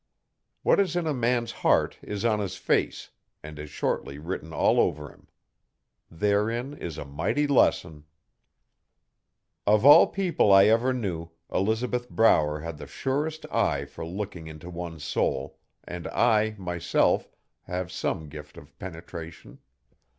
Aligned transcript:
What 0.63 0.79
is 0.79 0.95
in 0.95 1.05
a 1.05 1.13
man's 1.13 1.51
heart 1.51 1.99
is 2.01 2.25
on 2.25 2.39
his 2.39 2.55
face, 2.57 3.11
and 3.43 3.59
is 3.59 3.69
shortly 3.69 4.17
written 4.17 4.51
all 4.51 4.79
over 4.79 5.09
him. 5.11 5.27
Therein 6.09 6.73
is 6.73 6.97
a 6.97 7.05
mighty 7.05 7.45
lesson. 7.45 8.05
Of 9.67 9.85
all 9.85 10.07
people 10.07 10.51
I 10.51 10.65
ever 10.65 10.91
knew 10.91 11.29
Elizabeth 11.53 12.09
Brower 12.09 12.61
had 12.61 12.79
the 12.79 12.87
surest 12.87 13.45
eye 13.51 13.85
for 13.85 14.03
looking 14.03 14.47
into 14.47 14.71
one's 14.71 15.03
soul, 15.03 15.59
and 15.83 16.07
I, 16.07 16.55
myself, 16.57 17.29
have 17.65 17.91
some 17.91 18.27
gift 18.27 18.57
of 18.57 18.75
penetration. 18.79 19.59